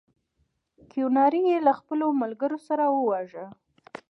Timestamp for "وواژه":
2.89-3.45